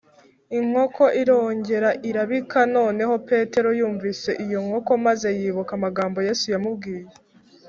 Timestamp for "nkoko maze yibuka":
4.65-5.71